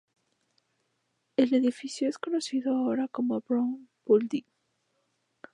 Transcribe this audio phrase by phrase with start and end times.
[1.37, 4.45] El edificio es conocido ahora como el Brown Building.